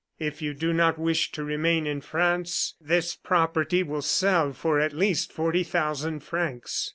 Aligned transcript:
"If 0.17 0.41
you 0.41 0.55
do 0.55 0.73
not 0.73 0.97
wish 0.97 1.31
to 1.33 1.43
remain 1.43 1.85
in 1.85 2.01
France, 2.01 2.73
this 2.81 3.15
property 3.15 3.83
will 3.83 4.01
sell 4.01 4.51
for 4.51 4.79
at 4.79 4.93
least 4.93 5.31
forty 5.31 5.61
thousand 5.61 6.21
francs. 6.21 6.89